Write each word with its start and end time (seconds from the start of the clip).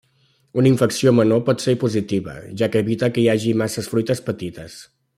Una 0.61 0.69
infecció 0.71 1.13
menor 1.17 1.43
pot 1.51 1.65
ser 1.67 1.75
positiva, 1.85 2.33
ja 2.63 2.71
que 2.77 2.83
evita 2.87 3.11
que 3.17 3.23
hi 3.25 3.27
hagi 3.37 3.55
massa 3.65 3.85
fruites 3.93 4.27
petites. 4.33 4.81